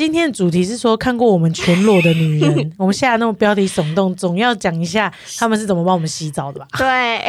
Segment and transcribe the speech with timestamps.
[0.00, 6.66] 今天的主题是说看过我们全裸的女人， 我们下那种标题耸动，总要讲一下他们是怎么帮我们洗澡的吧？
[6.78, 7.20] 对，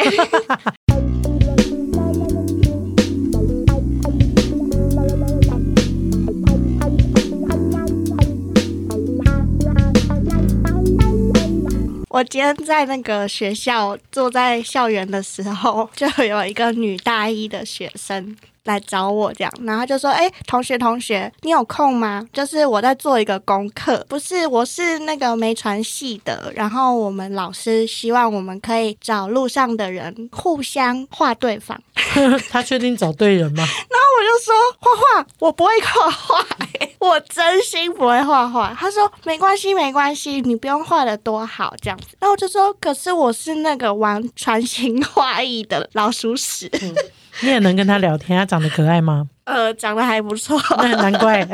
[12.08, 18.34] 我今天在那个学校坐在校园的时候，就有一个女大一的学生
[18.64, 22.26] 来找我，这样，然后就说：“哎、同学，同学，你有空吗？
[22.32, 31.80] 就是我在做一个功课，不是，我是那个没传系的，然后我们老师希望我们可以找路上的人互相画对方。
[32.50, 33.64] 他确定找对人吗？
[33.66, 34.90] 然后我就说画
[35.22, 36.46] 画，我不会画画、
[36.98, 38.74] 我真心不会画画。
[38.78, 42.16] 他说没关系，没关系，你不用画的多好这样子。
[42.20, 46.70] 然后我就说，可是我是那个玩传情画意的老鼠屎，
[47.40, 49.28] 你也能跟他聊天，他长得可爱吗？
[49.44, 50.60] 呃，长得还不错。
[50.78, 51.46] 那难怪，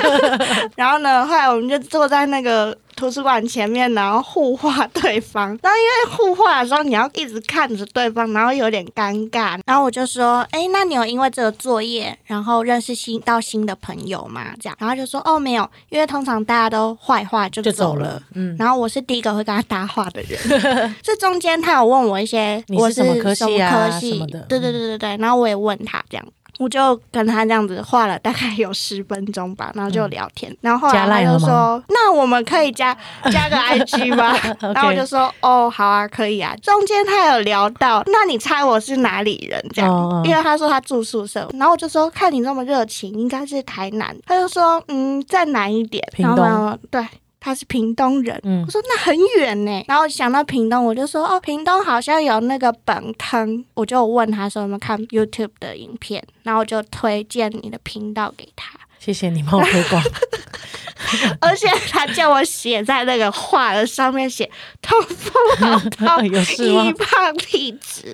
[0.76, 5.48] 然后呢，后来我们就坐在那个图书馆前面，然后互画对方。
[5.62, 9.58] 然后因为互画的时候，你要一直看着对方，然后有点尴尬。
[9.66, 18.22] 然后我就说：“哎，那你有因为这个作业，然后认识新到新的朋友吗？”这样，然后就说：“哦，没有，因为通常大家都画一画就就走了。
[18.34, 26.26] 嗯，然后我是第一个会跟他搭话的人， 这中间他有问我一些我你是什么科系啊什么科系什么的对对对对对，然后我也问他这样，
[26.58, 32.96] 我就跟他这样子画了大概有十分钟吧，然后就聊天，然后后来他就说，那我们可以加
[33.30, 34.34] 加个 IG 吗？
[34.60, 36.54] 然后我就说，哦，好啊，可以啊。
[36.62, 39.62] 中间他有聊到，那你猜我是哪里人？
[39.74, 44.16] 这样，因为他说他住宿舍，然后我就说，看你那么热情，应该是台南。
[44.26, 47.06] 他就说，嗯，再南一点，然后对。
[47.46, 48.64] 他是屏东人，嗯。
[48.66, 60.02] 我说那很远呢，然后想到屏东，我就说哦，屏东好像有那个本坑，我就问他说有没有看 YouTube 的影片，然后我就推荐你的频道给他，谢谢你帮我推广。
[61.38, 64.50] 而且他叫我写在那个画的上面写
[64.82, 68.12] 痛风老饕 有事吗易胖体质，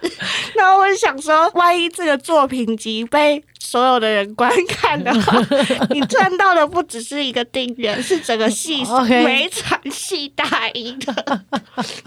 [0.54, 5.40] 然后我想说，万一这个作品集被所有的人观看的话，
[5.88, 11.40] 你赚到的不只是一个订阅，是整个系 OK 每场戏大赢的。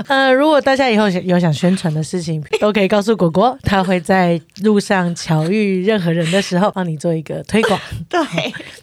[0.05, 7.79] 呃，如果大家以后有想宣传的事情，都可以告诉果果，他会在路上巧遇任何人的时候，帮你做一个推广。
[8.07, 8.19] 对，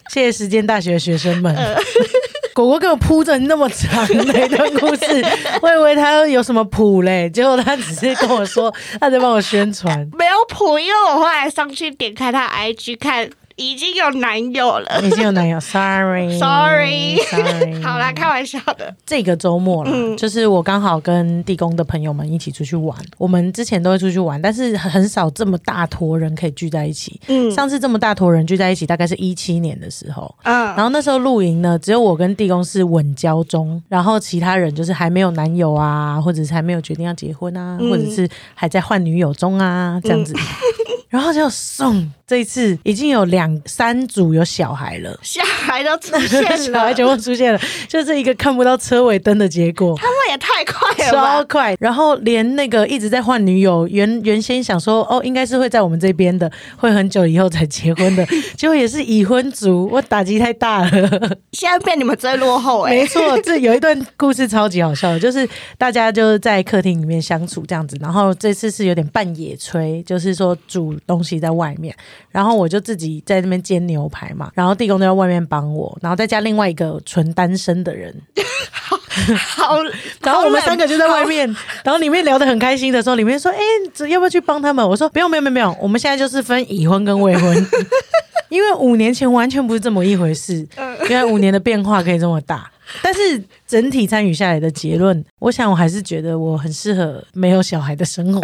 [0.09, 1.55] 谢谢时间大学的学生们。
[2.53, 5.25] 果果给我铺着那么长的一段故事，
[5.59, 8.71] 我以为他有什么谱嘞，结果他只是跟我说
[9.01, 10.07] 他在帮我宣传。
[10.15, 15.01] 没有谱，因为我后来上去点开他 IG 看，已经有男友了。
[15.03, 17.17] 已经有男友， sorry Sorry。
[17.83, 18.93] 好啦，开玩笑的。
[19.05, 22.97] 这个周末啦，嗯就是我刚好跟地公的朋友们一起出去玩。
[23.17, 27.19] 我们之前都会出去玩，但是很少这么大坨人可以聚在一起。
[27.27, 30.33] 嗯上次这么大坨人聚在一起，大概是一七年的时候。
[30.43, 40.33] 嗯然后那时候露营呢，只有我跟地公是稳交中，然后其他人就是还没有男友啊，或者是还没有决定要结婚啊，嗯或者是还在换女友中啊，这样子。
[41.09, 45.17] 然后就送这一次已经有两三组有小孩了。
[45.21, 49.95] 小孩都出现了， 小孩全部出现了，就是一个看不到车尾灯的结果。
[49.97, 51.43] 他们也太快了超！
[51.45, 61.37] 快，然后连那个一直在换女友，原原先想说哦，应该是会在我们这边的，会很久以后才结婚的， 结果也是已婚族，我打击太大了。
[61.51, 65.47] 现在变你们最落后哎、没错，这有一段故事超级好笑的，就是
[65.77, 71.95] 大家就是在客厅里面相处这样子，然后这次是有点半野炊，就是说煮东西在外面，
[72.29, 78.15] 然后我就自己在那边煎牛排嘛，然后地公都在外面帮我，然后再加另外一个纯单身的人，
[79.35, 79.79] 好，
[80.21, 81.23] 然后我们三个就在外。
[81.25, 81.47] 面，
[81.83, 83.57] 然后里面聊得很开心的时候，里面说：“哎、
[83.93, 87.67] 这要不要去帮他们？”我说：“不用，不用，不用，不用，我们现在就是分已婚跟未婚，
[88.49, 90.67] 因为五年前完全不是这么一回事，
[91.09, 92.69] 因为五年的变化可以这么大。”
[93.01, 98.41] 但是整体参与下来的结论，我想我还是觉得我很适合没有小孩的生活，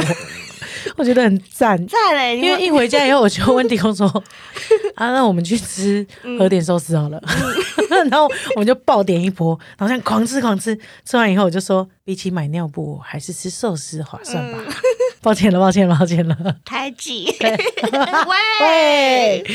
[0.98, 1.78] 我觉得很赞。
[1.88, 4.08] 赞嘞，因为一回家以后，我就问 地公说：
[4.96, 6.06] “啊，那我们去吃
[6.38, 7.22] 和点寿司好了。
[8.10, 10.78] 然后我们就爆点一波，然后这样狂吃狂吃。
[11.06, 14.60] 吃完以后，我就说：比起买尿布，还是吃寿司划算吧。
[15.22, 16.38] 抱歉了，抱歉了，抱歉了。
[16.64, 17.58] 开机，喂
[18.62, 19.46] 喂，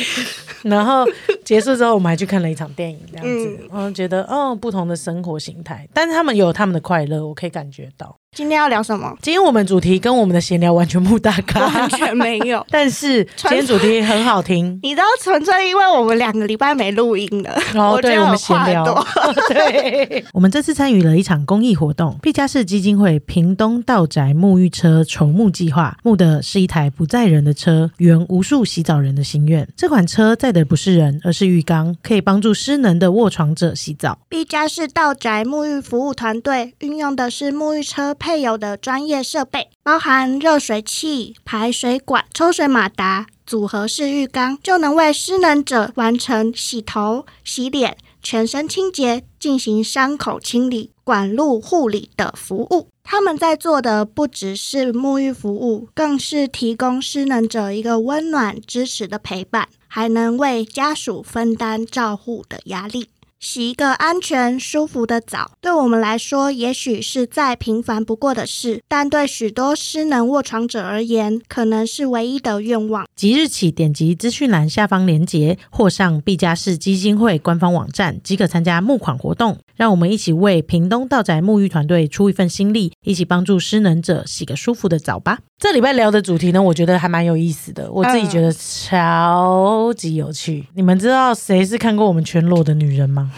[0.62, 1.06] 然后
[1.43, 8.15] 结束之后，我们还去看了一场电影，这样子，我觉得哦，不同的生活形态，但是他们有他们的快乐，我可以感觉到。
[8.34, 9.16] 今天要聊什么？
[9.22, 12.66] 今天我们主题跟我们的闲聊完全不搭嘎，完全没有。
[12.69, 14.76] 但是今天主题很好听。
[14.82, 19.06] 你知道，纯粹因为我们两个礼拜没录音了，哦，对，我们闲聊。
[19.48, 29.69] 对， 我们这次参与了一场公益活动——毕加士基金会屏东道宅沐浴车筹募计划，募的是一台不载人的车，圆无数洗澡人的心愿。
[29.76, 34.19] 这款车载的不是人，而是浴缸，可以帮助失能的卧床者洗澡。
[34.28, 38.12] 毕加士道宅沐浴服务团队运用的是沐浴车。
[38.25, 52.88] 配有的专业设备包含热水器、排水管、抽水马达、组合式浴缸，就能为失能者完成洗头、洗脸、全身清洁、进行伤口清理、管路护理的服务。
[53.03, 63.11] 他们在做的不只是沐浴服务，更是提供失能者一个温暖、支持的陪伴，还能为家属分担照护的压力。
[63.44, 73.06] 洗一个安全、舒服的澡，对我们来说也许是再平凡不过的事，但对许多失能卧床者而言，可能是唯一的愿望。
[73.14, 79.58] 即日起，点击资讯栏下方链接，或上毕加氏基金会官方网站，即可参加募款活动。
[79.76, 85.41] 让我们一起为屏东道宅沐浴团队出一份心力，一起帮助失能者洗个舒服的澡吧。
[85.59, 90.67] 这礼拜聊的主题呢，我觉得还蛮有意思的，我自己觉得超级有趣。
[90.75, 93.32] 你们知道谁是看过我们全裸的女人吗？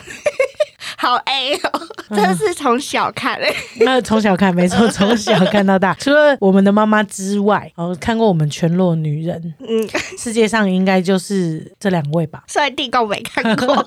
[0.96, 3.54] 好 A 哦， 真是从小看嘞。
[3.80, 5.94] 那从小看，没错，从小看到大。
[6.00, 9.88] 除了我们的妈妈之外，哦，看过我们全裸女人，嗯，
[10.18, 12.44] 世界上应该就是这两位吧。
[12.48, 13.84] 虽然地公没看过，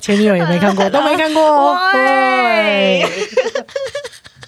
[0.00, 1.76] 前女友也没看过，都没看过。
[1.92, 3.06] 对。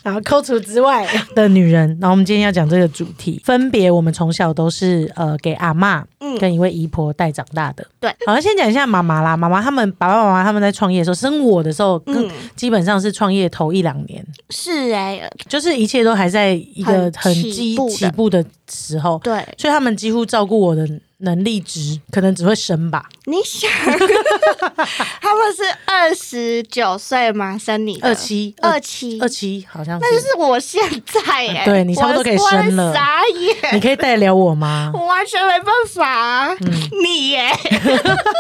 [0.05, 6.05] 然后扣除之外的女人，然后我们今天要讲这个主题，分别我们从小都是呃给阿妈
[6.39, 7.87] 跟一位姨婆带长大的。
[7.99, 9.35] 对，好，像先讲一下妈妈啦。
[9.35, 14.23] 妈妈他们爸爸妈妈他们在创业的时候，生我的时候，嗯，基本上是创业头一两年。
[14.51, 19.19] 是哎，就是一切都还在一个很基起步的时候。
[19.25, 20.87] 对，所以他们几乎照顾我的。
[21.19, 23.07] 能力值可能只会生吧？
[23.27, 23.71] 你想，
[25.21, 27.57] 他们是二十九岁吗？
[27.57, 31.63] 生你二七二七二七，好像那就是我现在耶。
[31.65, 33.75] 对你差不多可以生了，傻眼！
[33.75, 34.91] 你可以带得了我吗？
[34.93, 36.55] 我完全没办法啊。
[37.03, 37.51] 你耶，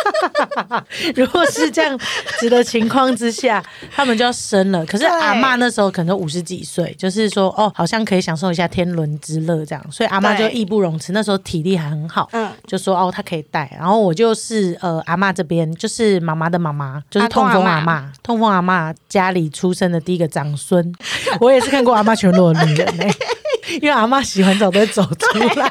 [1.16, 1.98] 如果是这样
[2.38, 4.84] 子的情况之下，他们就要生了。
[4.84, 11.12] 可是阿妈那时候可能五十几岁，就是说哦，好像可以享受一下天伦之乐这样，所以阿妈就义不容辞。
[11.12, 12.50] 那时候体力还很好，嗯。
[12.66, 20.92] 就说哦，他可以带，然后我就是呃阿妈这边，就是妈妈的妈妈，就是痛风阿妈，痛风阿妈家里出生的第一个长孙，
[21.40, 23.14] 我也是看过阿妈全裸的女人哎。
[23.80, 25.66] 因为阿妈洗完澡都会走出来，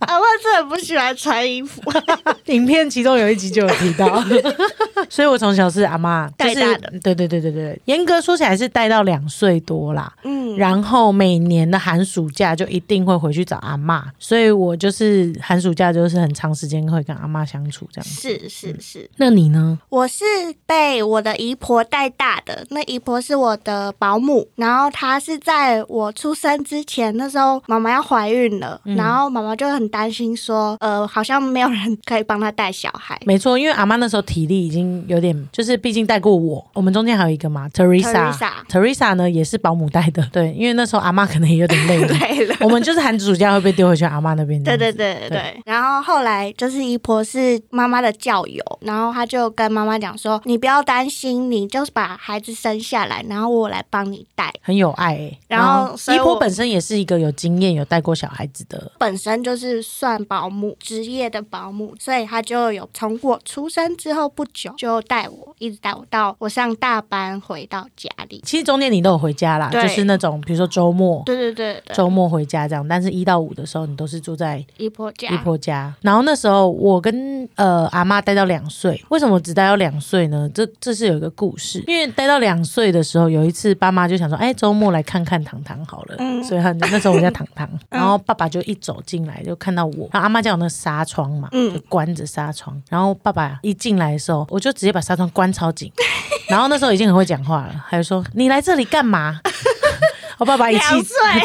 [0.00, 1.80] 阿妈是很不喜欢穿衣服。
[2.46, 4.22] 影片其中有一集就有提到，
[5.08, 6.92] 所以我从小是阿妈带大的。
[7.02, 10.12] 对对对对对，严格说起来是带到两岁多啦。
[10.24, 18.08] 嗯，然后每年的寒暑假就一定会回去找阿妈，所以我就是寒暑假就是很长时间会跟阿妈相处这样。
[18.08, 19.78] 是是是，那你呢？
[19.88, 20.24] 我是
[20.66, 27.35] 被我的姨婆带大的，那姨婆是我的保姆，然后她是在我出生之前那时候。
[27.66, 33.18] 妈妈要怀孕了，然后妈妈就很担心，说，呃，好像没有人可以帮她带小孩。
[33.24, 41.98] 没错，因为阿妈那时候体力已经有点，就是毕竟带过我，我们中间还有一个嘛，Teresa，Teresa 呢也是保姆带的， 对，因为那时候阿妈可能也有点累
[42.46, 44.62] 了，我们就是寒暑假会被丢回去阿妈那边。
[44.64, 55.30] 对对对对对，然后后来就是姨婆是妈妈的教友，然后她就跟妈妈讲说，你不要担心，你就是把孩子生下来，然后我来帮你带，很有爱。
[55.48, 57.25] 然后姨婆本身也是一个有。
[57.32, 68.42] 经验有带过小孩子的，本身就是算保姆职业的保姆，所以他就有从我出生之后不久就带我，一直带我到我上大班回到家里。
[68.44, 72.86] 其实中间你都有回家啦，就是那种比如说周末，对对对，周末回家这样。
[72.86, 75.28] 但是一到五的时候，你都是住在姨婆家。
[75.28, 75.94] 姨婆家。
[76.02, 80.48] 然后那时候我跟呃阿妈待到两岁，为什么只待到两岁呢？
[80.54, 86.16] 这这是有一个故事，因为待到两岁的时候，有一次爸妈就想说，哎，周末来看看糖糖好了。
[86.18, 87.22] 嗯，所以那时候我。
[87.22, 95.90] 在躺躺，然后爸爸就一走进来就看到我，然后阿妈叫那个纱窗嘛，就关着纱窗，然后爸爸一进来的时候，我就直接把纱窗关超紧，
[96.48, 99.40] 然后那时候已经很会讲话了，还说你来这里干嘛？
[100.38, 100.82] 我爸爸一气，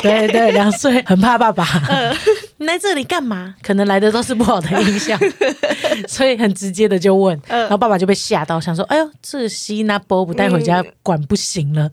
[0.01, 1.65] 对对，两岁很怕爸爸。
[2.61, 3.55] 你来这里干嘛？
[3.63, 5.19] 可能来的都是不好的印象，
[6.07, 11.89] 所以很直接的就问，然后爸爸就被吓到，想说：“哎呦，这西那波不带回家管不行了。”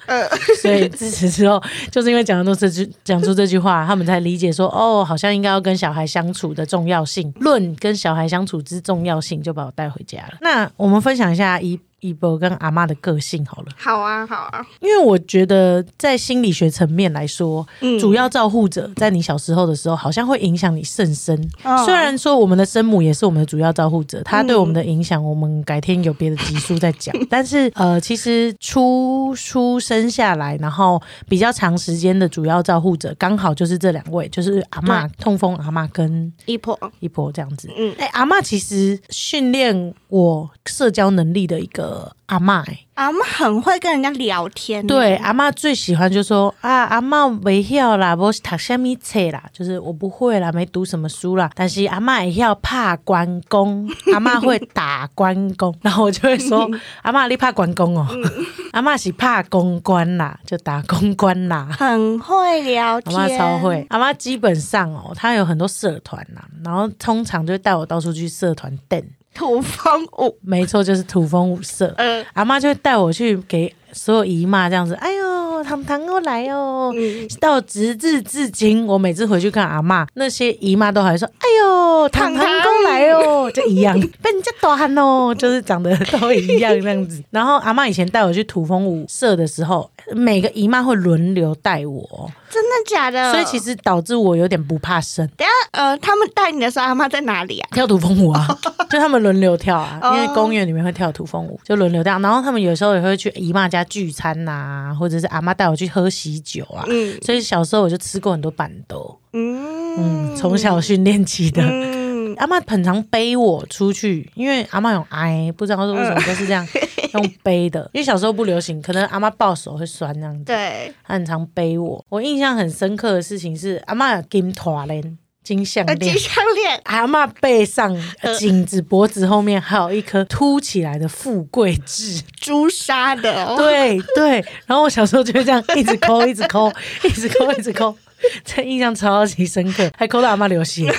[0.60, 17.98] 所以自此之后，就是因为讲了这句讲出这句话，他们才理解说：“哦，好像应该要跟小孩相处的重要性，论跟小孩相处之重要性，就把我带回家了。”那我们分享一下姨一波跟阿妈的个性好了，好啊，好啊，因为我觉得在心理学层面来说，嗯。
[17.98, 21.36] 主要照护者在你小时候的时候，好像会影响你甚深。
[21.64, 27.14] 嗯虽然说我们的生母也是我们的主要照护者，她对我们的影响，我们改天有别的集数再讲。
[27.28, 37.70] 但是呃，其实出出生下来，然后比较长时间的主要照护者，刚好就是这两位，就是阿妈痛风阿妈跟一婆，一婆这样子。
[37.76, 41.87] 嗯，哎、阿妈其实训练我社交能力的一个
[42.26, 42.84] 阿妈、欸。
[42.94, 56.68] 阿妈很会跟人家聊天，对，，阿妈最喜欢就说啊，阿嬷没晓啦，我是读什么册啦，就是我不会啦，没读什么书啦，但是阿妈也要怕关公， 阿妈会打关公，然后我就会说，
[57.02, 58.04] 阿妈你怕关公哦，
[58.72, 61.68] 阿妈是怕公关啦，就打公关啦。
[61.78, 63.16] 很会聊天。
[63.16, 69.00] 阿天，妈超会，阿妈基本上哦，她有很多社团啦，然后通常就会带我到处去社团瞪，
[69.38, 71.94] 土风舞，没错，就是土风舞社。
[71.96, 76.92] 呃，阿妈就会带我去给所有姨妈这样子，哎呦，糖糖又来哦。
[76.94, 93.32] 嗯，到直至至今，我每次回去看阿妈，那些姨妈都还说：“哎呦，糖糖公来哦，就一样，被人家大汉哦，就是长得都一样这样子。”然后阿妈以前带我去土风舞社的时候，每个姨妈会轮流带我，真的假的？
[93.32, 95.26] 所以其实导致我有点不怕生。
[95.36, 97.68] 等下呃，他们带你的时候，阿妈在哪里啊？
[97.72, 98.46] 跳土风舞啊，
[98.90, 102.18] 就他们轮流跳啊，哦因为公园里面会跳土风舞，就轮流跳。
[102.18, 106.84] 然后他们有时候也会去姨妈家聚餐呐、或者是阿妈带我去喝喜酒啊。
[106.88, 111.62] 嗯所以小时候我就吃过很多板豆，嗯嗯，从小训练起的。
[111.62, 111.97] 嗯，
[112.38, 116.66] 阿妈很常背我出去，因为阿妈有癌，不知道是为什么都是这样
[117.14, 117.88] 用背的。
[117.92, 122.04] 因为小时候不流行，可能阿妈抱手会酸这样子，对，她很常背我。
[122.08, 127.96] 我印象很深刻的事情是，阿妈有金拖链金项呃，链金，项链，阿嬷背上、
[128.38, 134.44] 颈子、脖子后面还有一颗凸起来的富贵痣，朱砂的哦，对对。
[134.66, 136.70] 然后我小时候就会这样一直抠，一直抠，
[137.02, 137.96] 一直抠，一直抠。
[138.44, 140.92] 这印象超级深刻，还抠到阿妈流血。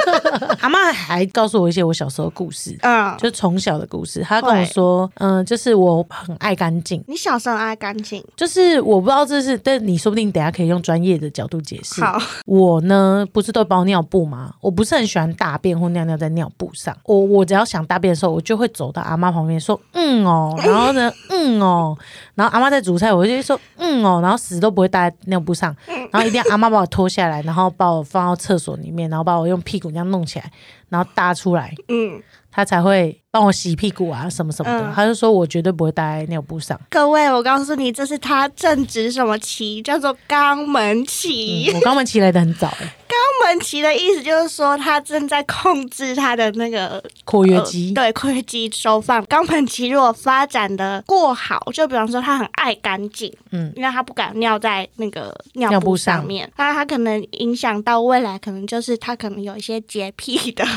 [0.60, 4.22] 阿妈还告诉我一些我小时候的故事，嗯，就从小的故事。
[4.22, 12.02] 她跟我说，嗯、就是我很爱干净，你小时候爱干净，就是我不知道这是，但你说不定等下可以用专业的角度解释。
[12.02, 14.54] 好，我呢，不是都包尿布吗？
[14.60, 16.96] 我不是很喜欢大便或尿尿在尿布上。
[17.04, 21.96] 我我只要想大便的时候，我就会走到阿妈旁边说嗯哦， 然后呢嗯哦，
[22.34, 25.74] 然后阿妈在煮菜，我就会说嗯哦，然后死都不会搭在尿布上，
[26.10, 30.50] 然后一定要阿妈把我脱下来，然后把我放到厕所里面，然后把我用屁股这样弄起来，
[30.88, 34.86] 然后搭出来，嗯，她才会帮我洗屁股啊什么什么的。
[34.88, 36.78] 嗯她就说我绝对不会待在尿布上。
[36.90, 41.70] 各位，我告诉你，这是他正值什么期，叫做肛门期。
[41.70, 47.88] 嗯、我肛门期来的很早、欸， 肛门期的意思就是说，他正在控制他的那个括约肌。
[47.88, 49.24] 呃对，括约肌收放。
[49.26, 60.64] 肛门期如果发展的过好，就比方说他很爱干净，嗯，因为他不敢尿在那个尿布上面，那他可能影响到未来，可能就是他可能有一些洁癖的。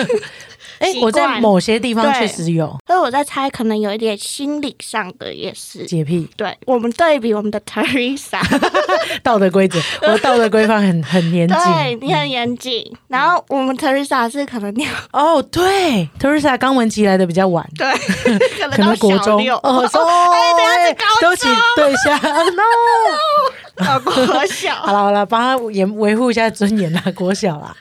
[0.80, 5.84] 哎、习我在某些地方对确实有所以我在猜，可能有一点心理上的也是。
[5.86, 6.28] 洁癖。
[6.36, 8.40] 对我们对比我们的 Teresa，
[9.22, 11.56] 道德规则， 我的道德规范很很严谨。
[11.56, 17.86] 对你很严谨，然后我们 Teresa 是可能尿，哦，对，Teresa 刚文琪来的比较晚，对，
[18.72, 22.16] 可能国中哦，说哎等一下是高对不起，对一下
[22.50, 23.84] ，no。
[23.84, 24.14] 到国
[24.46, 27.74] 小，好了好了，帮他维维护一下尊严啦，国小啦，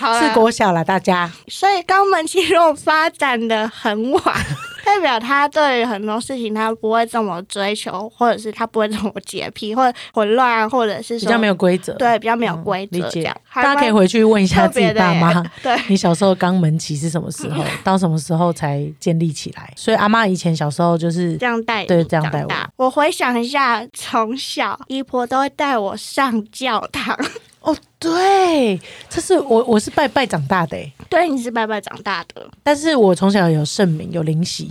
[0.00, 1.30] 好是国小了，大家。
[1.48, 4.22] 所以肛门期如果发展的很晚，
[4.84, 13.36] 代表他对于很多事情他不会这么追求，或者是他不会这么洁癖，或者混乱，或者是比较没有规则，对比较没有规理解则这样。。
[13.54, 19.72] 大家可以回去问一下自己爸妈 对你小时候肛门期是什么时候， 到什么时候才建立起来？
[19.76, 22.50] 所以阿妈以前小时候就是这样带你对这样带我。
[22.76, 27.16] 我回想一下，从小姨婆都会带我上教堂。
[27.60, 34.70] 哦，对，这是我我是拜拜长大的欸对，你是拜拜长大的，但是我从小有圣名，有灵洗，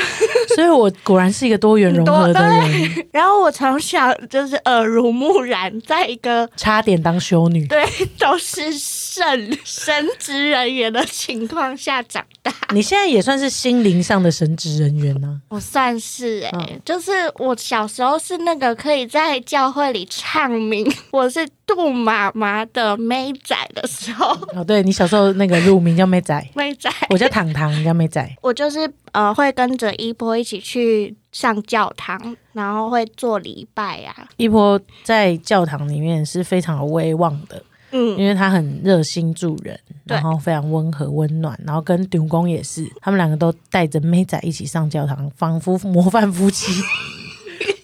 [0.54, 7.66] 所以我果然是一个多元融合的人，然后我从小就是耳濡目染，在一个差点当修女。
[7.66, 7.84] 对
[8.18, 12.52] 都是圣神职人员的情况下长大。
[12.72, 28.28] 你现在也算是心灵上的神职人员呢、我算是哎、嗯就是我小时候是那个可以在教会里唱名，我是杜妈妈的妹仔的时候，哦，对你小时候那个乳名叫妹仔， 妹仔，我叫糖糖，你叫妹仔。
[28.42, 34.28] 我就是呃会跟着一波一起去上教堂，然后会做礼拜啊。
[34.36, 37.62] 一波在教堂里面是非常有威望的，
[37.92, 46.72] 嗯，因为他很热心助人，然后非常温和温暖，然后跟顶公也是，他们两个都带着妹仔一起上教堂，仿佛模范夫妻，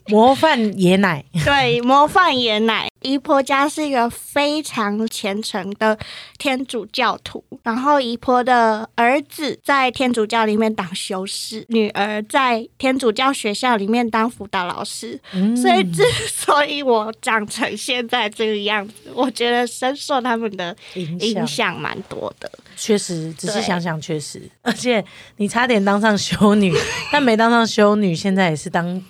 [0.13, 1.25] 模范爷奶。
[1.45, 2.89] 对，模范爷奶。
[3.03, 5.97] 姨婆家是一个非常虔诚的
[6.39, 15.21] 天主教徒，然后姨婆的儿子在天主教里面当修士，女儿在天主教学校里面当辅导老师。
[15.33, 22.51] 嗯所以之所以我长成现在这个样子，我觉得深受他们的影响蛮多的。
[22.77, 25.05] 确实，只是想想，确实，而且
[25.37, 26.75] 你差点当上修女，
[27.13, 29.01] 但没当上修女，现在也是当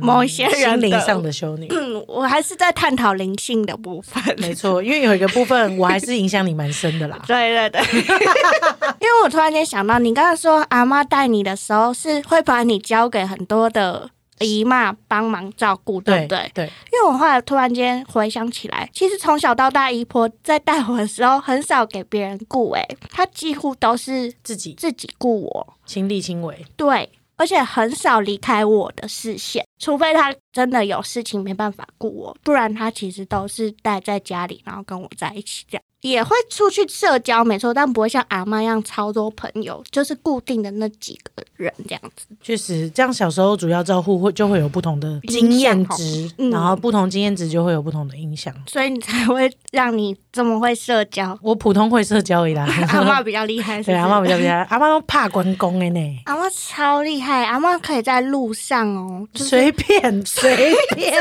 [0.00, 1.66] 某一些人心灵上的修女。
[1.70, 4.22] 嗯，我还是在探讨灵性的部分。
[4.38, 7.20] 没错，因为有一个部分我还是影响你蛮深的啦。
[7.28, 16.50] 对对对，因为我突然间想到，你刚才说阿妈带你的时候，是会把你交给很多的姨妈帮忙照顾，对不对？
[16.54, 26.64] 对，因为我后来突然间回想起来，其实从小到大，姨婆在带我的时候，很少给别人顾，哎，她几乎都是自己自己顾我，亲力亲为。
[26.76, 35.82] 对，而且很少离开我的视线，除非他真的有事情没办法顾我，不然他其实都是待在家里，然后跟我在一起这样。
[36.02, 42.24] 也会出去社交，没错，但不会像阿妈一样超多朋友，就是固定的那几个人这样子。
[42.40, 48.50] 确实，这样小时候主要照顾会就会有不同的经验值，嗯然后不同经验值就会有不同的影响。
[48.66, 51.38] 所以你才会让你这么会社交。
[51.42, 61.14] 我普通会社交而已啦，阿妈比较厉害，对是阿妈比较厉害，阿妈都怕关公的呢，阿妈超厉害，阿妈可以在路上哦，就是随便 随便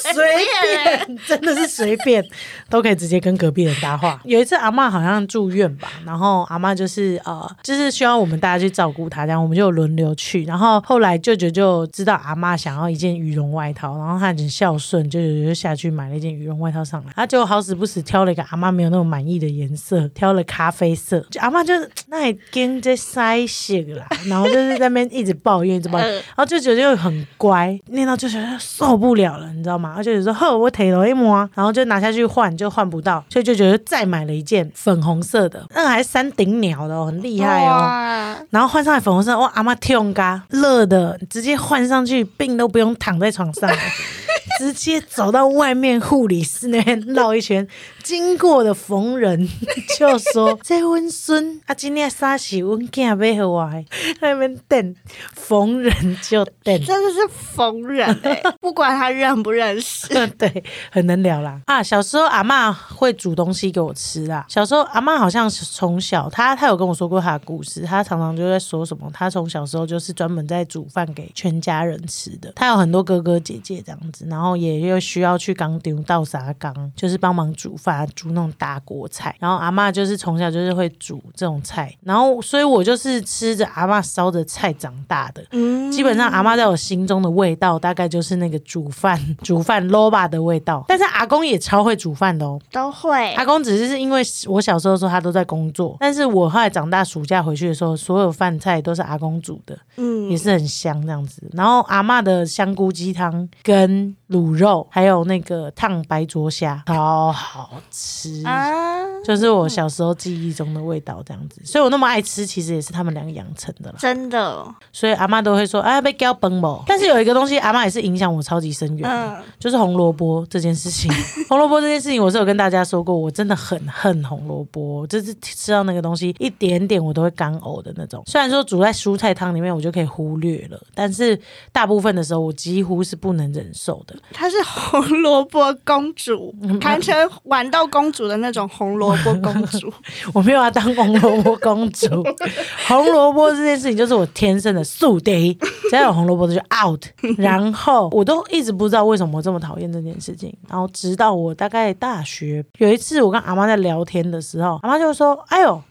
[0.00, 2.24] 随便，真的是随便
[2.70, 4.20] 都可以直接跟隔壁人搭话。
[4.24, 10.44] 有一次阿妈好像住院吧，然后阿妈就是呃，就是需要我们大家去照顾她，这样我们就轮流去。
[10.44, 17.12] 然后后来舅舅就知道阿妈想要一件羽绒外套，然后他很孝顺，舅舅就下去买了一件羽绒外套上来。
[17.14, 21.18] 他就好死不死挑了一个阿妈没有那么满意的颜色，挑了咖啡色。
[21.30, 26.06] 就阿妈就是那也跟这腮色啦，然后就是在那边一直抱怨，一直抱怨。
[26.06, 27.55] 呃 然后舅舅就很乖，
[27.86, 29.88] 念到就觉得受不了了，你知道吗？
[29.90, 38.36] 然后舅舅说：“呵，我腿了一摸，然后就拿下去换，就换不到，所以就觉得再买了一件粉红色的，那个还是山顶鸟的哦，很厉害哦。
[38.50, 43.76] 然后换上来粉红色，哇，阿妈跳嘎，热的，直接换上去，病都不用躺在床上了，
[44.58, 47.66] 直接走到外面护理室那边绕一圈。
[48.06, 49.48] 经过的逢人
[49.98, 53.84] 就说：“这温孙啊，今天啥是阮囝要和我
[54.20, 54.94] 那边等，
[55.34, 60.06] 逢人就等。”真的是逢人哎、 不管他认不认识。
[60.38, 61.82] 对，很能聊啦啊！
[61.82, 64.46] 小时候阿嬷会煮东西给我吃啊。
[64.48, 72.52] 小时候阿嬷好像是从小，她她有跟我说过她的故事，她常常就在说什么，她从小时候就是专门在煮饭给全家人吃的。
[72.54, 79.34] 她有很多哥哥姐姐这样子，然后也又需要去缸丢倒啥缸，就是帮忙煮饭，煮那种大锅菜。
[79.38, 85.44] 然后阿妈就是从小就是会煮这种菜，然后所以我就是吃着阿妈烧的菜长大的。
[85.52, 90.84] 嗯，基本上阿妈在我心中的味道，大概就是那个煮饭 煮饭 low 吧的味道。
[90.88, 92.60] 但是阿公也超会煮饭的哦。
[92.72, 101.42] 都会阿公只是因为我小时候的时候他都在工作，但是我后来长大暑假回去的时候，所有饭菜都是阿公煮的，嗯也是很香这样子。
[101.52, 108.42] 然后阿妈的香菇鸡汤跟卤肉，还有那个烫白灼虾，超好吃。
[108.44, 113.96] 啊，就是我小时候记忆中的味道，这样子，所以我那么爱吃，其实也是他们两个养成的啦。
[113.98, 121.10] 真的，所以阿妈都会说：“哎，被叫崩某？”但是有一个东西，阿妈也是影响我超级深远的，嗯就是红萝卜这件事情。
[121.48, 128.22] 红萝卜这件事情，我是有跟大家说过，我真的很恨红萝卜，就是吃到那个东西一点点我都会干呕的那种。
[128.26, 131.38] 虽然说煮在蔬菜汤里面我就可以忽略了，但是
[131.72, 134.14] 大部分的时候我几乎是不能忍受的。
[134.32, 137.14] 她是红萝卜公主，嗯堪称
[137.46, 139.92] 豌豆公主的那种红萝卜公主。
[140.32, 142.06] 我没有要当红萝卜公主，
[142.86, 145.52] 红萝卜这件事情就是我天生的宿敌，
[145.90, 147.04] 只要有红萝卜就 out。
[147.36, 155.82] 然后我都一直不知道为什么我这么讨厌这件事情，然后直到我大概大学有一次，我跟阿妈在聊天的时候，阿妈就说：“哎呦，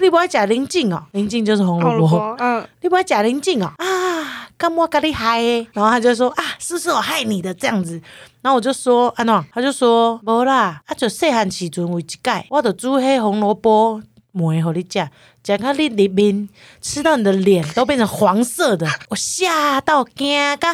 [0.00, 8.00] 你不爱假林静哦，林静就是红红萝卜，嗯，你不爱假林静哦啊，干我跟你害的。”然后他就说：“啊，是不是我害你的这样子？”
[8.42, 12.18] 然后我就说：“安怎？”他就说：“无啦，啊，就细汉时阵有一届，
[12.50, 15.08] 我就煮迄红萝卜。”糜互你食，
[15.44, 16.48] 食到你里面
[16.80, 20.72] 吃到你的脸都变成黄色的， 我吓到惊噶，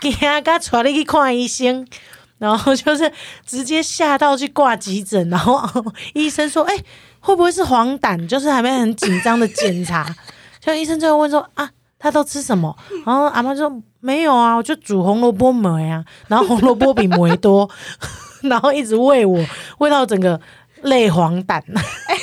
[0.00, 0.10] 惊
[0.42, 1.86] 噶， 带你去看医生，
[2.38, 3.12] 然后就是
[3.44, 5.62] 直接吓到去挂急诊，然后
[6.14, 6.74] 医生说：“哎、
[7.20, 10.08] 会不会是黄疸？”就是还没很紧张的检查，
[10.58, 11.70] 就医生最后问说：“啊，
[12.02, 17.70] 他都吃什么？”然后阿妈说：“没有啊，我就煮红萝卜糜啊，然后红萝卜比馍多。
[18.42, 19.38] ”然后一直喂我，
[19.78, 20.40] 喂到整个
[20.82, 21.62] 泪黄疸。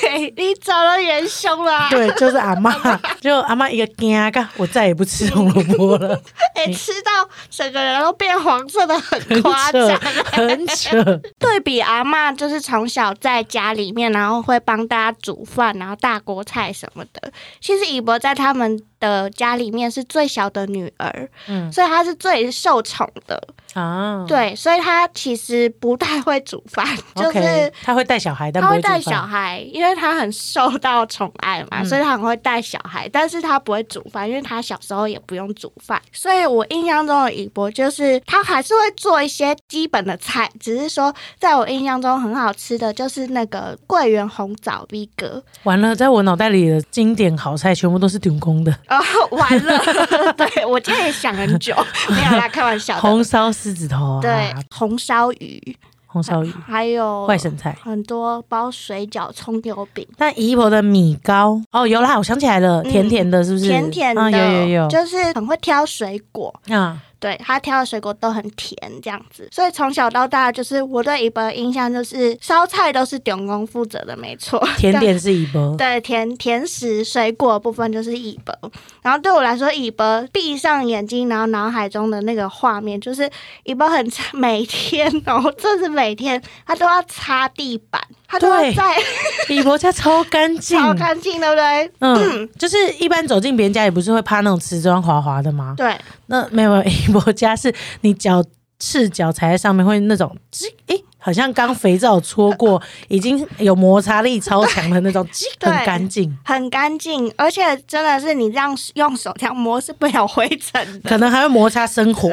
[0.10, 1.88] 哎、你找了元凶了、啊。
[1.92, 2.74] 对，就是阿妈，
[3.22, 6.20] 就阿妈一个惊噶，我再也不吃红萝卜了，
[6.56, 7.12] 哎、吃到
[7.50, 9.98] 整个人都变黄色的，很夸张。，
[10.34, 11.02] 很扯。
[11.38, 17.32] 对比阿妈，就是从小在家里面，然后会帮大家煮饭，然后大锅菜什么的。
[17.62, 23.42] 其实以博在他们的家里面是最小的女儿，嗯所以她是最受宠的。
[23.76, 26.84] 啊，对，所以她其实不太会煮饭，
[27.16, 29.22] 就是他会带小孩，但不煮她会带小。
[29.22, 36.02] 孩，因为她很受到宠爱嘛，嗯所以她很会带小孩，但是她不会煮饭，因为她小时候也不用煮饭。
[36.12, 45.44] 所以我印象中的以博就是她还是会做一些基本的菜，只是说在我印象中很好吃的就是那个桂圆红枣逼格。
[45.64, 48.97] 完了，在我脑袋里的经典好菜全部都是顶工的，哦，
[49.32, 49.80] 完了，
[50.38, 51.75] 对我今天也想很久，
[52.10, 53.02] 没有啦，开玩笑的。
[53.02, 57.78] 红烧狮子头啊，对，红烧鱼，红烧鱼、还有外省菜。
[57.84, 60.06] 很多包水饺、葱油饼。
[60.17, 61.62] 但姨婆的米糕。
[61.71, 63.67] 哦，有啦，我想起来了，嗯甜甜的，是不是？
[63.67, 64.88] 甜甜的，啊，有有有。
[64.88, 69.48] 就是很会挑水果，啊，对他挑的水果都很甜，这样子。
[69.52, 74.60] 所以从小到大，就是我对姨伯的印象就是烧菜都是董工负责的，没错。
[74.78, 78.54] 甜点是姨婆，对甜甜食水果部分就是乙伯，
[79.02, 83.30] 然后对我来说，乙伯闭上眼睛，然后脑海中的那个画面就是
[83.64, 88.72] 乙伯很 每天哦，这是每天他都要擦地板，他都在
[89.50, 91.92] 李伯家超干净，超干净，对不对？
[92.00, 95.74] 嗯， 就是一般走进别人家，也不是会怕那种瓷砖滑滑的吗？
[95.76, 95.94] 对，
[96.28, 98.44] 那没有，没有 姨婆家是你脚
[98.80, 105.28] 赤脚踩在上面会那种，吱诶，好像刚肥皂搓过，已经有摩擦力超强的那种，
[105.62, 106.38] 很干净。
[106.44, 111.10] 很干净，而且真的是你这样用手这样磨是不了灰尘的。
[111.10, 112.32] 可能还会摩擦生活，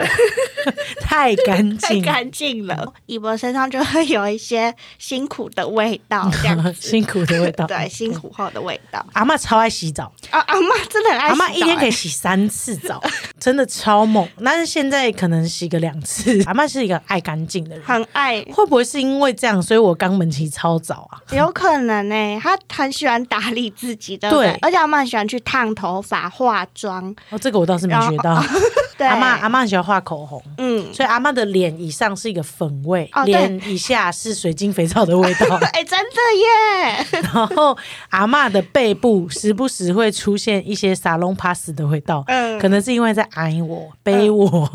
[1.03, 6.72] 太干净太净，干净了，乙博身上就会有一些辛苦的味道，这样子。
[6.81, 7.66] 辛苦的味道。
[7.66, 9.05] 对，辛苦后的味道。
[9.12, 13.03] 阿妈超爱洗澡，啊，阿妈真的很爱洗澡、阿妈一天可以欸洗三次澡，
[13.40, 14.27] 真的超猛。
[14.44, 16.42] 但是现在可能洗个两次。
[16.44, 21.20] 阿妈是一个爱干净的人，很爱，会不会是因为这样，所以我肛门期超早啊？
[21.34, 24.46] 有可能呢、他很喜欢打理自己，对不对？
[24.52, 27.14] 对而且阿妈很喜欢去烫头发、化妆。
[27.30, 28.42] 哦，这个我倒是没学到。
[28.98, 30.42] 对，阿妈阿妈很喜欢画口红。
[30.56, 35.56] 嗯，所以阿妈的脸以上是一个粉味，哦脸以下是水晶肥皂的味道。
[35.74, 37.76] 哎、真的耶， 然后
[38.08, 44.66] 阿妈的背部时不时会出现一些沙龙 pass 的味道，嗯可能是因为在挨我、背我，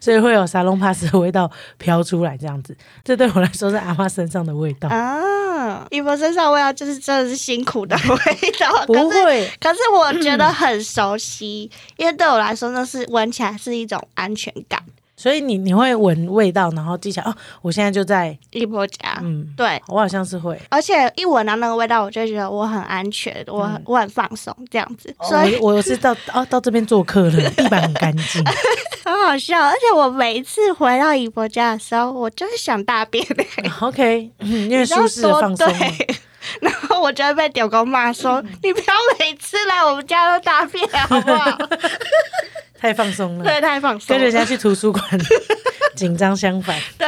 [0.00, 2.76] 所以会有沙龙 pass 的味道飘出来，这样子。
[3.04, 9.50] 这对我来说是阿嬷身上的味道，啊，姨婆身上味道就是真的是辛苦的味道，不可是会。
[9.60, 14.82] 可是我觉得很熟悉，因为对我来说，那是闻起来是一种安全感。
[15.18, 20.56] 所以你你会闻味道，然后记起来哦，我现在就在，姨婆家，嗯，对，我好像是会。
[20.70, 28.42] 而且一闻到那个味道，我就觉得我很安全，我很、我很放松，这样子，所以哦我我是到 哦到这边做客了，地板很干净。
[29.04, 29.60] 很 好笑。
[29.60, 35.86] 而且我每一次回到姨婆家的时候，我就是想大便、欸，OK，嗯因为舒适的放松嘛。
[36.62, 41.58] 然后我就会被屌公骂说： “你不要每次来我们家都大便，好不好
[42.80, 44.16] 太放松？”了，对，太放松。
[44.16, 45.04] 跟人家去图书馆
[45.94, 46.78] 紧张相反。
[46.96, 47.06] 对，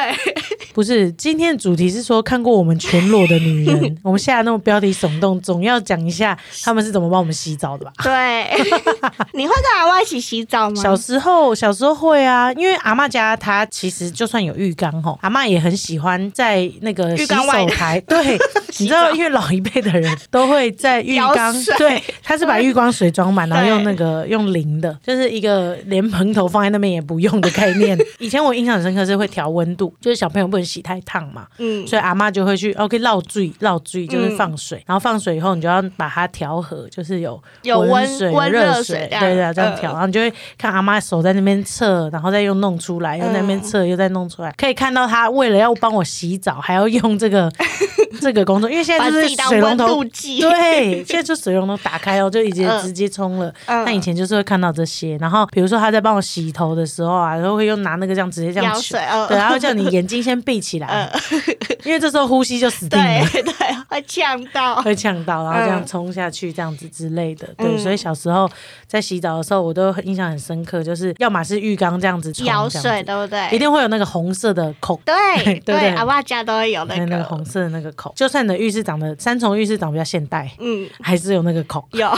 [0.73, 7.93] 不是，今天的主题是说看过我们全裸的女人， 我们下的那种标题耸动，总要讲一下他们是怎么帮我们洗澡的吧？
[8.03, 8.45] 对，
[9.35, 10.83] 你会跟阿妈一起洗澡吗？
[10.83, 18.39] 小时候，小时候会啊，因为阿嬷家她其实就算有浴缸吼，阿嬷也很喜欢在那个洗浴缸外手台，对，
[18.79, 27.99] 你知道，因为老一辈的人都会在浴缸对，他是把浴缸水装满，然后用那个用淋的，就是一个连盆头放在那边也不用的概念。
[28.19, 39.77] 以前我印象很深刻是会调温度，就是小朋友不能洗太烫嘛，嗯，所以阿妈就会去 OK 绕醉绕醉，就是放水，然后放水以后你就要把它调和，就是有有温水、热热水对对，这样嗯。
[39.77, 47.51] 调，然后你就会看阿妈手在那边测，然后再又弄出来，又在那边测，又再弄出来，可以看到她为了要帮我洗澡，还要用这个
[48.21, 50.05] 这个工作，因为现在就是水龙头。
[50.05, 52.81] 对，现在就水龙头打开哦，就已经嗯。
[52.83, 53.53] 直接冲了。
[53.67, 53.85] 嗯。
[53.85, 59.29] 那以前就是会看到这些，然后比如说他在帮我洗头的时候啊，然后会用拿那个这样直接这样水，嗯。
[59.29, 61.09] 对，然后叫你眼睛先闭起来，
[61.87, 63.29] 因为这时候呼吸就死定了。
[63.31, 63.53] 对对，
[63.89, 64.75] 会呛到。
[64.83, 67.47] 会呛到，然后这样嗯冲下去这样子之类的。
[67.57, 68.51] 对，嗯所以小时候
[68.89, 73.49] 在洗澡的时候，我都印象很深刻，就是要么是浴缸这样子冲舀水，对不对？
[73.53, 75.01] 一定会有那个红色的口。
[75.05, 81.87] 对 对阿爸家都会有那那个个红色的那个口，就算你的浴室长得三重浴室长得比较现代，嗯，还是有那个口。
[81.93, 82.11] 有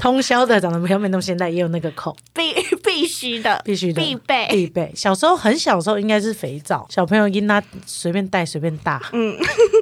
[0.00, 4.46] 通宵的长得比较没那么现代，也有那个口，必必须的，必须的必备。
[4.48, 4.90] 必备。
[4.94, 9.34] 小时候很小的时候应该是肥皂，小朋友因他随便带随便大，嗯，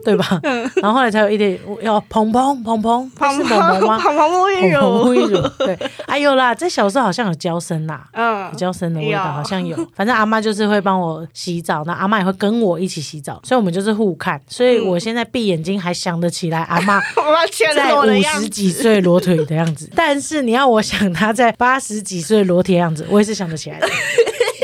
[0.04, 0.40] 对吧？
[0.82, 3.98] 然后后来才有一点要蓬蓬蓬蓬，是 蓬蓬吗？
[3.98, 8.06] 蓬蓬沐浴蓬蓬沐浴乳，对，哎有啦，在小时候好像有胶身啦。
[8.12, 17.00] 嗯有，胶身的味道好像有，反正阿妈就是会帮我洗澡，那阿妈也会跟我一起洗澡，所以我们就是互看，所以我现在闭眼睛还想得起来阿妈
[17.74, 18.06] 在五。
[18.36, 23.88] 十几岁裸腿的样子，但是你要我想她在八十几岁裸体的样子，我也是想得起来的，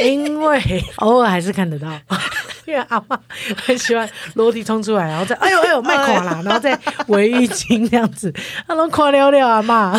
[0.05, 0.61] 因为
[0.97, 1.89] 偶尔还是看得到。
[2.67, 3.19] 因为阿妈
[3.57, 8.33] 很喜欢裸体冲出来，然后再哎呦哎呦卖垮啦，然后再围浴巾这样子，
[8.67, 9.99] 阿龙垮了了阿妈，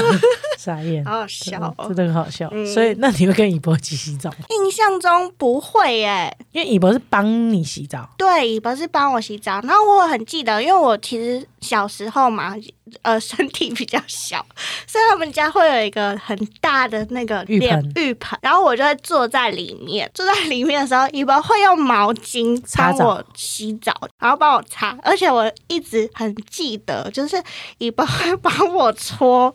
[0.58, 1.88] 傻眼，好好笑哦。
[1.88, 2.50] 真的很好笑。
[2.52, 2.66] 嗯。
[2.66, 4.38] 所以那你会跟以博一起洗澡吗？
[4.50, 12.54] 印象中不会耶，因为以博是帮你洗澡，对，以博是帮我洗澡，然后我很记得，因为我其实小时候嘛，
[13.02, 14.46] 呃， 身体比较小，
[14.86, 17.70] 所以他们家会有一个很大的那个浴盆。
[17.70, 27.42] 脸浴盆，然后我就会坐在里面，坐在里面的时候，姨妈会用毛巾帮我洗澡，然后帮我擦，而且我一直很记得，就是
[27.78, 29.54] 姨妈会帮我搓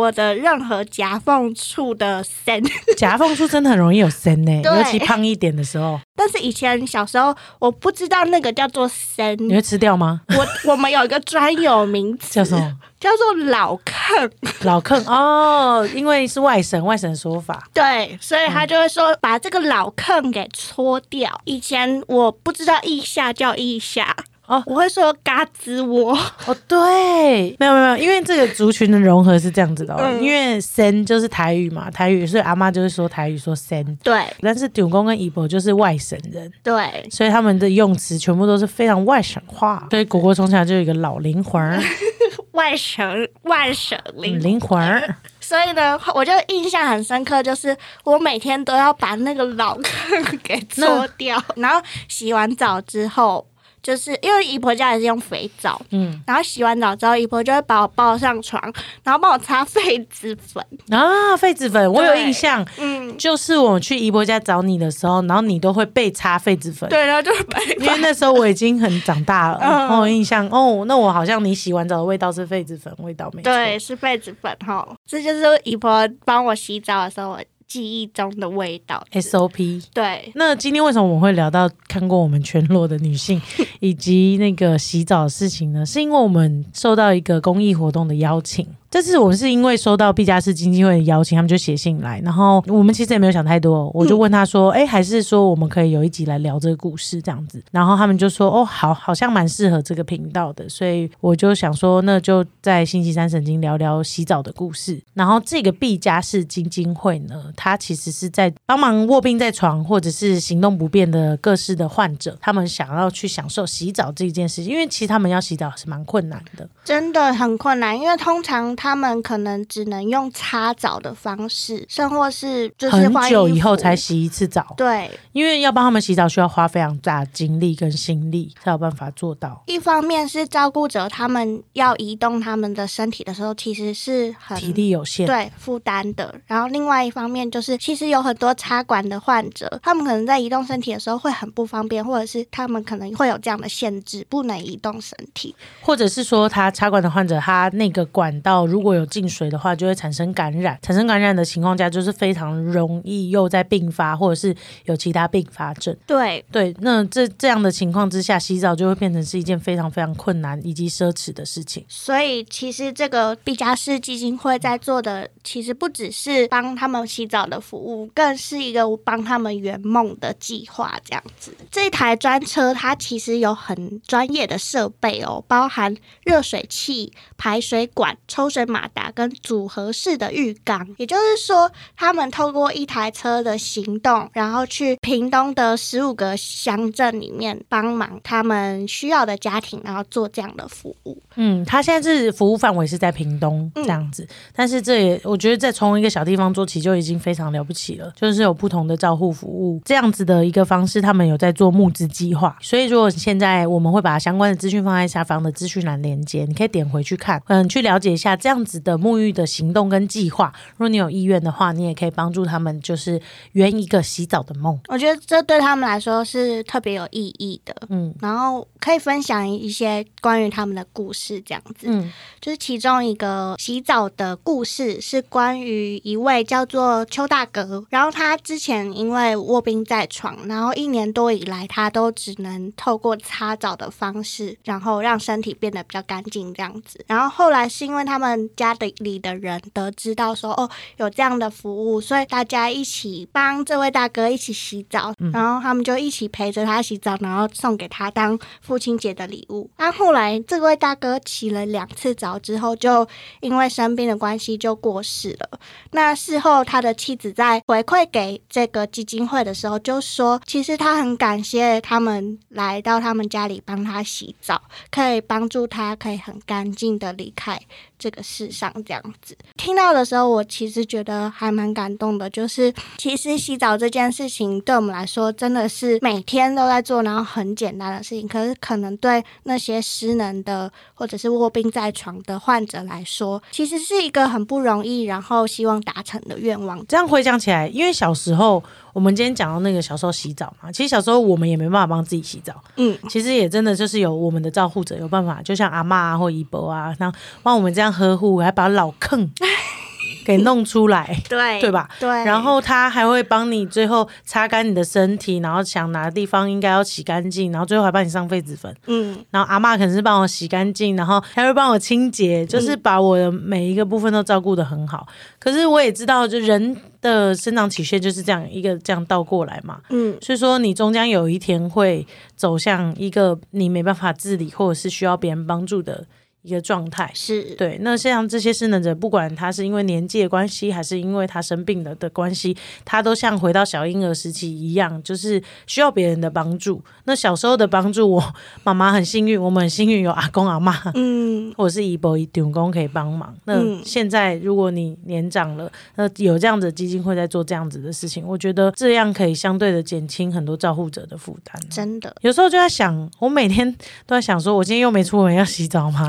[0.00, 2.62] 我的任何夹缝处的森。
[2.96, 10.22] 夹缝处真的很容易有森呢，对尤其胖一点的时候，但是以前小时候我不知道那个叫做森，你会吃掉吗？
[10.28, 12.78] 我我们有一个专有名词，叫什么？
[12.98, 14.30] 叫做老坑。
[14.62, 17.68] 老坑哦，因为是外省，外省说法。
[17.72, 21.40] 对，所以他就会说把这个老坑给搓掉。
[21.44, 24.14] 以前我不知道腋下叫腋下，
[24.50, 24.62] 哦。
[24.66, 26.12] 我会说嘎吱窝。
[26.46, 30.22] 哦，对，没有没有，因为这个族群的融合是这样子的哦，嗯。
[30.22, 34.22] 因为森就是台语嘛，台语，所以阿妈就是说台语说森，对。
[34.40, 36.50] 但是顶公跟姨婆就是外省人。
[36.62, 41.80] 对，所以他们的用词全部都是非常外省话，所以果果从小就有一个老灵魂儿，
[42.52, 53.46] 外省外省灵嗯灵魂儿， 所以呢，我就印象很深刻，就是我每天都要把那个老坑给搓掉，然后洗完澡之后，
[53.82, 58.60] 就是因为姨婆家也是用肥皂，嗯然后洗完澡之后，姨婆就会把我抱上床，
[59.02, 60.64] 然后帮我擦 痱子粉。
[60.90, 66.88] 啊，痱子粉我有印象，嗯，就是我去姨婆家找你的时候，然后你都会被擦痱子粉。
[66.88, 70.84] 对，然后就是白因为那时候我已经很长大了，嗯我有印象哦。
[70.86, 73.50] 那我好像你洗完澡的味道是痱子粉味道，没错。
[73.52, 77.40] 对，是痱子粉哈，这就是姨婆帮我洗澡的时候我
[77.70, 79.06] 记忆中的味道。
[79.12, 79.84] SOP。
[79.94, 83.40] 对，那今天为什么我们会聊到看过我们全裸的女性
[83.78, 85.86] 以及那个洗澡的事情呢？
[85.86, 88.66] 是因为我们受到一个公益活动的邀请。
[88.90, 105.00] 这次我们是因为收到毕加斯基金会的邀请，他们就写信来，然后我们其实也没有想太多，我就问他说：“哎、还是说我们可以有一集来聊这个故事这样子？”然后他们就说：“哦，好，好像蛮适合这个频道的。”所以我就想说，那就在星期三神经聊聊洗澡的故事。
[105.14, 116.68] 然后这个毕加氏基金会呢，它其实是在帮忙卧病在床或者是行动不便的各式的患者，他们想要去享受洗澡这一件事情，因为其实他们要洗澡是蛮困难的。
[116.84, 125.10] 真的很困难，因为通常他们可能只能用擦澡的方式，甚或是就是很久以后才洗一次澡，对。
[125.32, 129.62] 因为要帮他们洗澡需要花非常大精力跟心力，才有办法做到。
[129.66, 136.34] 一方面是照顾者他们要移动他们的身体的时候，其实是很体力有限，对负担的。
[136.46, 145.54] 然后另外一方面就是，其实有很多插管的患者，他们可能在移动身体的时候会很不方便，或者是他们可能会有这样的限制，不能移动身体。
[145.82, 150.78] 或者是说他插管的患者，他那个管道如果有进水的话，就会产生感染。
[150.80, 154.54] 产生感染的情况下，就是非常容易又在并发，或者是
[154.84, 155.96] 有其他并发症。
[156.06, 161.84] 对，对，那这这样的情况之下，洗澡就会变成是一件非常非常困难以及奢侈的事情。
[161.88, 170.98] 所以其实这个毕加斯基金会在做的，其实不只是帮他们洗澡的服务，更是一个帮他们圆梦的计划。
[171.04, 180.86] 这样子，这台专车它其实有很专业的设备哦，包含热水器、排水管、抽水马达跟组合式的浴缸。
[180.96, 191.16] 也就是说，他们透过一台车的行动，然后去屏东的十五个乡镇里面帮忙他们需要的家庭，然后做这样的服务。
[191.36, 202.56] 嗯，他现在是服务范围是在屏东这样子，但是这也我觉得在从一个小地方做起就已经非常了不起了，就是有不同的照护服务这样子的一个方式，他们有在做募资计划。
[202.60, 210.52] 所以如果现在我们会把相关的资讯放在下方的资讯栏连接，你可以点回去看，嗯，去了解一下这样子的沐浴的行动跟计划。
[210.72, 213.20] 如果你有意愿的话，你也可以帮助他们，就是
[213.52, 214.78] 圆一个洗澡的梦。
[214.88, 221.86] 我觉得这对他们来说是特别有意义的，嗯然后可以分享一些关于他们的故事，这样子。
[221.86, 237.04] 嗯就是其中一个洗澡的故事，是关于一位叫做邱大哥，然后他之前因为卧病在床，然后一年多以来，他都只能透过擦澡的方式，然后让身体变得比较干净这样子。
[237.06, 249.70] 然后后来是因为他们家的里的人得知到说，哦，有这样的服务，所以大家一起帮这位大哥一起洗澡，然后他们就一起陪着他洗澡，然后送给他当父亲节的礼物。
[249.78, 253.06] 那后来这位大哥洗了两次澡之后，就
[253.40, 255.58] 因为生病的关系就过世了。
[255.92, 267.60] 那事后他的妻子在回馈给这个基金会的时候，就说其实他很感谢他们来到他们家里帮他洗澡，可以帮助他可以很干净的离开
[268.00, 269.36] 这个世上这样子。
[269.56, 286.84] 听到的时候，我其实觉得还蛮感动的，就是其实洗澡这件事情对我们来说真的是每天都在做，然后很简单的事情，可是可能对那些失能的或者是卧病在床的患者来说，其实是一个很不容易，然后希望达成的愿望。
[286.86, 299.30] 这样回想起来，因为小时候我们今天讲到那个小时候洗澡嘛，其实小时候我们也没办法帮自己洗澡，嗯，其实也真的就是有我们的照护者有办法，就像阿嬷啊或姨伯啊，然后帮我们这样呵护，还把老坑
[300.26, 301.16] 给弄出来。
[301.28, 301.88] 对对吧？
[301.98, 308.74] 对，然后他还会帮你最后擦干你的身体，然后想哪个地方应该要洗干净，然后最后还帮你上痱子粉。
[308.86, 315.06] 嗯，然后阿嬷可能是帮我洗干净，然后还会帮我清洁，就是把我的每一个部分都照顾得很好。
[315.38, 319.80] 可是我也知道，就人的生长曲线就是这样一个这样倒过来嘛。
[319.90, 322.06] 嗯，所以说，你终将有一天会
[322.36, 326.04] 走向一个你没办法自理，或者是需要别人帮助的
[326.42, 327.10] 一个状态。
[327.14, 336.82] 是，对，那像这些失能者，不管他是因为年纪的关系，还是因为他生病了的关系，他都像回到小婴儿时期一样，就是需要别人的帮助。
[337.04, 343.34] 那小时候的帮助，我妈妈很幸运，我们很幸运有阿公阿妈，嗯，或者是姨伯姨丢公可以帮忙。
[343.44, 351.60] 那嗯现在如果你年长了，那有这样子的基金会在做这样子的事情，我觉得这样可以相对的减轻很多照护者的负担。
[351.68, 353.70] 真的，有时候就在想，我每天
[354.06, 356.08] 都在想，说我今天又没出门要洗澡吗？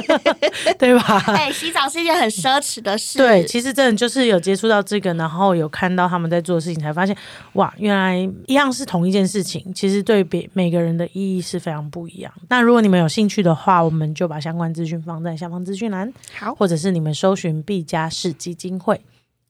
[0.78, 1.22] 对吧？
[1.26, 3.18] 哎、洗澡是一件很奢侈的事。
[3.18, 7.16] 对，其实真的就是有接触到这个，然后有看到他们在做的事情，才发现
[7.54, 12.32] 哇，原来一样是同一件事情，其实对别每个人的意义是非常不一样。
[12.48, 19.00] 那如果你们有兴趣的话，我们就把相关资讯放在下方资讯栏，好，或者是你们搜寻毕加氏基金会。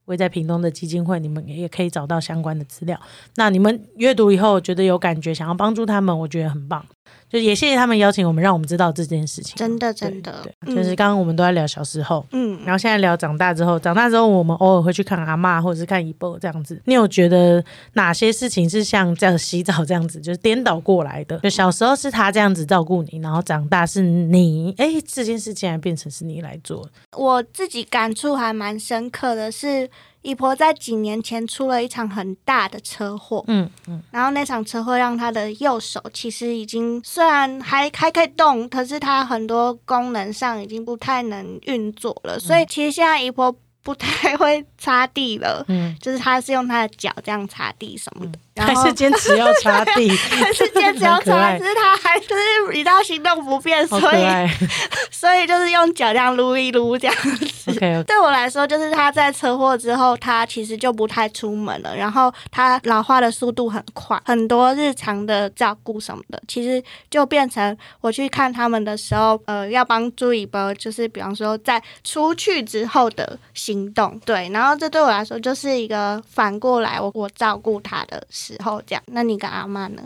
[0.05, 2.96] 会在屏东的基金会，你们也可以找到相关的资料。
[3.35, 6.87] 那你们阅读以后觉得有感觉，想要帮助他们，我觉得很棒。
[7.29, 9.57] 就也谢谢他们邀请我们，让我们知道这件事情。
[9.57, 16.81] 真的真的对，就是刚刚我们都在聊小时候，嗯，然后现在聊长大之后，长大之后我们偶尔会去看阿妈或者是看姨伯这样子。
[16.85, 17.62] 你有觉得
[17.95, 21.39] 哪些事情是像这样洗澡这样子，就是颠倒过来的？
[21.41, 26.89] 就小时候是他这样子照顾你，然后长大是你，哎，这件事竟然变成是你来做。
[27.17, 29.91] 我自己感触还蛮深刻的是，
[30.27, 45.65] 姨婆在几年前出了一场很大的车祸，嗯嗯，然后那场车祸让她的右手其实已经虽然还还可以动，可是她很多功能上已经不太能运作了，所以其实现在姨婆不太 会擦地了。
[45.69, 54.27] 嗯，就是她是用她的脚这样擦地什么的，然还是坚持要擦地， 还是坚持要擦，只是他还就是一到行动不便，所以。
[55.11, 57.73] 所以就是用脚这样撸一撸这样子。
[58.05, 79.03] 对我来说，就是他在车祸之后，他其实就不太出门了，然后他老化的速度很快，很多日常的照顾什么的，其实就变成我去看他们的时候，呃，要帮助一波，就是比方说在出去之后的行动，对，然后这对我来说就是一个反过来我我照顾他的时候这样。
[79.07, 80.03] 那你跟阿妈呢？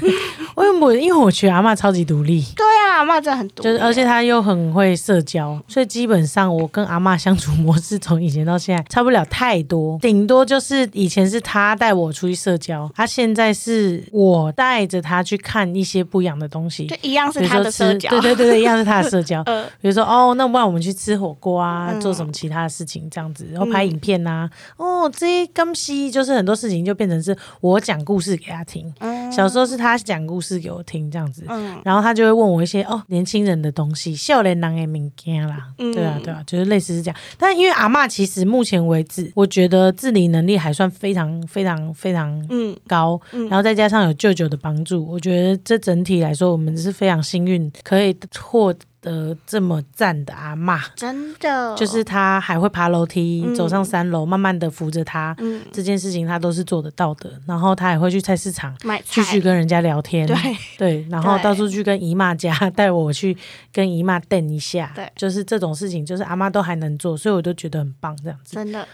[0.56, 0.94] 为什么？
[0.94, 2.42] 因为我觉得阿嬷超级独立。
[2.56, 16.86] 对啊，阿妈真的很多，就是，而且她又很会社交，所以基本上我跟阿嬷相处模式从以前到现在差不了太多，顶多就是以前是她带我出去社交，她现在是我带着她去看一些不一样的东西。
[16.86, 19.42] 就，一样是他比如说吃，的社交，对对对对，一样是她的社交。
[19.46, 22.00] 呃， 比如说哦，那不然我们去吃火锅啊，嗯。
[22.00, 29.30] 做什么其他的事情这样子，然后拍影片呐、哦，这些刚西就是很多事情就变成是我讲故事给她听，嗯。
[29.30, 31.80] 小时候是她讲故事给我听这样子，嗯。
[31.84, 35.92] 然后他就会问我一些哦年轻人的东西，笑脸男的物件啦，嗯。
[35.92, 37.16] 对啊对啊，就是类似是这样。
[37.38, 42.76] 但因为阿妈其实目前为止，我觉得自理能力还算非常非常非常嗯。
[42.86, 43.48] 高，嗯。
[43.48, 50.80] 然后再加上有舅舅的帮助，我觉得这整体来说，我们是非常幸运可以获得这么赞的阿妈。
[50.94, 51.74] 真的？
[51.76, 55.62] 就是她还会爬楼梯，嗯走上三楼，慢慢的扶着她，嗯。
[55.72, 57.32] 这件事情她都是做得到的。
[57.46, 60.36] 然后她也会去菜市场买继续跟人家聊天，对。
[60.76, 63.36] 对，然后到处去跟姨妈家，带我去
[63.72, 65.10] 跟姨妈瞪一下，对。
[65.16, 68.54] 就是这种事情，就是阿妈都还能做，所以我都觉得很棒，这样子。
[68.56, 68.86] 真的。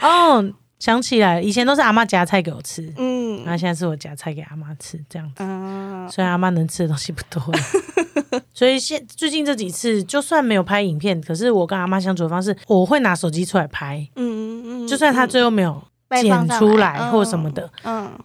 [0.00, 0.44] 哦，
[0.82, 3.46] 想起来，以前都是阿妈夹菜给我吃，然嗯。
[3.46, 5.34] 后现在是我夹菜给阿妈吃，这样子。
[5.38, 15.80] 嗯虽然阿妈能吃的东西不多了， 所以现最近这几次，就算没有拍影片，可是我跟阿妈相处的方式，我会拿手机出来拍，嗯嗯嗯，就算他最后没有
[16.20, 18.24] 剪出来或什么的，嗯，嗯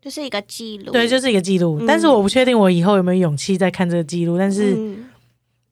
[0.00, 1.78] 就是一个记录，对，就是一个记录。
[1.80, 1.86] 嗯。
[1.86, 4.76] 但是我不确定我以后有没有勇气再看这个记录，但是。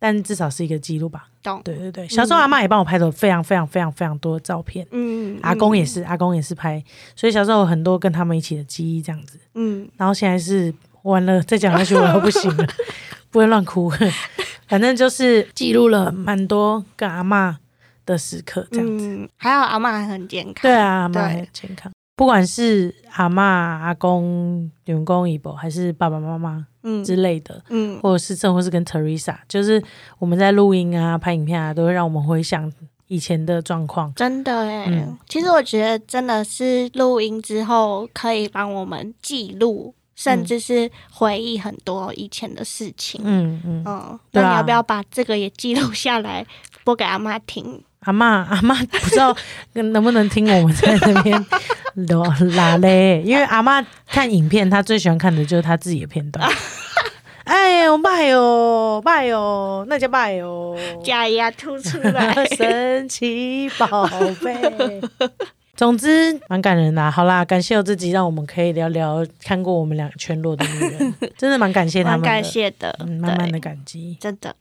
[0.00, 1.28] 嗯但至少是一个记录吧。
[1.42, 6.82] 懂，对对对，小时候阿妈也帮我拍了非常非常非常非常多的照片，嗯，阿公也是，阿公也是拍，
[7.14, 9.38] 所以小时候有很多跟他们一起的记忆这样子。
[9.54, 10.72] 嗯，然后现在是
[11.02, 12.66] 完了，再讲下去我要不行了，
[13.30, 13.92] 不会乱哭。
[14.66, 17.58] 反正就是记录了蛮多跟阿妈
[18.06, 19.06] 的时刻这样子。
[19.06, 21.92] 嗯，还好阿妈还很健康，对啊，阿妈很健康。
[22.20, 27.02] 不管是阿嬷、阿公、员工、姨伯，还是爸爸妈妈嗯。
[27.02, 27.98] 之类的，嗯。
[28.02, 29.82] 或者是甚或是跟 Teresa，就是
[30.18, 32.70] 我们在录音啊、拍影片啊，都会让我们回想
[33.06, 34.12] 以前的状况。
[34.16, 35.16] 真的哎、嗯。
[35.30, 43.22] 其实我觉得真的是录音之后可以帮我们记录，甚至是回忆很多以前的事情。
[43.24, 46.46] 嗯嗯，嗯，那你要不要把这个也记录下来，
[46.84, 47.82] 播给阿妈听？
[48.00, 49.36] 阿妈阿妈不知道
[49.74, 51.46] 能不能听我们在那边
[52.08, 56.48] 拉拉嘞，因为阿妈看影片，她最喜欢看的就是她自己的片段。
[57.44, 60.76] 哎呦，拜哟拜哟，那叫拜哟。
[61.02, 64.08] 假牙凸出来， 神奇宝
[64.42, 65.00] 贝。
[65.74, 74.16] 总之蛮感人的啊、好啦，感谢有自己，让我们可以聊聊看过我们两全裸的女人，真的蛮感谢他们的，蛮感谢的，嗯，满满的，感激。
[74.20, 74.54] 真的。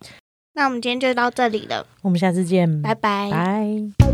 [0.60, 3.30] 那我们今天就到这里了，我们下次见，拜拜。
[3.32, 4.09] 拜。